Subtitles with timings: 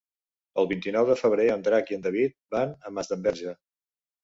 [0.61, 3.57] El vint-i-nou de febrer en Drac i en David van a Masdenverge.